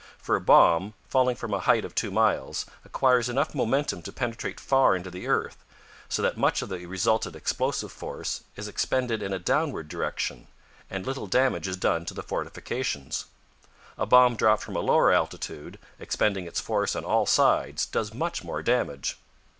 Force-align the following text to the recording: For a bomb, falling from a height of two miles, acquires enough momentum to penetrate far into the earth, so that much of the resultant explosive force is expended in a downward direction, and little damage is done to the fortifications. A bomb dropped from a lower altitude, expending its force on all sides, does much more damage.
For 0.17 0.35
a 0.35 0.41
bomb, 0.41 0.95
falling 1.07 1.35
from 1.35 1.53
a 1.53 1.59
height 1.59 1.85
of 1.85 1.93
two 1.93 2.09
miles, 2.09 2.65
acquires 2.83 3.29
enough 3.29 3.53
momentum 3.53 4.01
to 4.01 4.11
penetrate 4.11 4.59
far 4.59 4.95
into 4.95 5.11
the 5.11 5.27
earth, 5.27 5.57
so 6.09 6.23
that 6.23 6.39
much 6.39 6.63
of 6.63 6.69
the 6.69 6.87
resultant 6.87 7.35
explosive 7.35 7.91
force 7.91 8.41
is 8.55 8.67
expended 8.67 9.21
in 9.21 9.31
a 9.31 9.37
downward 9.37 9.89
direction, 9.89 10.47
and 10.89 11.05
little 11.05 11.27
damage 11.27 11.67
is 11.67 11.77
done 11.77 12.05
to 12.05 12.15
the 12.15 12.23
fortifications. 12.23 13.25
A 13.95 14.07
bomb 14.07 14.35
dropped 14.35 14.63
from 14.63 14.75
a 14.75 14.79
lower 14.79 15.11
altitude, 15.11 15.77
expending 15.99 16.47
its 16.47 16.59
force 16.59 16.95
on 16.95 17.05
all 17.05 17.27
sides, 17.27 17.85
does 17.85 18.11
much 18.11 18.43
more 18.43 18.63
damage. 18.63 19.19